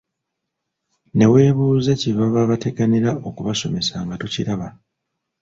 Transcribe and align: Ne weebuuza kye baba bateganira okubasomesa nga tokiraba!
Ne 1.15 1.25
weebuuza 1.31 1.93
kye 2.01 2.11
baba 2.17 2.41
bateganira 2.49 3.11
okubasomesa 3.27 3.95
nga 4.03 4.15
tokiraba! 4.21 4.67